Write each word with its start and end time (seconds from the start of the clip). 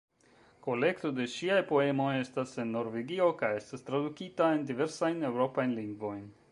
Kolekto 0.67 1.11
de 1.19 1.27
ŝiaj 1.33 1.59
poemoj 1.73 2.09
estas 2.21 2.55
en 2.65 2.73
Norvegio 2.79 3.29
kaj 3.43 3.53
estas 3.61 3.89
tradukita 3.91 4.53
en 4.57 4.69
diversajn 4.73 5.27
eŭropajn 5.33 5.83
lingvojn. 5.85 6.23